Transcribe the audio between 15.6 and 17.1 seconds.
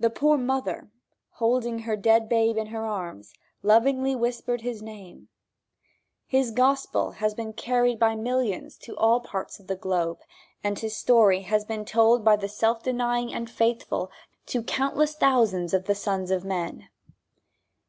of the sons of men.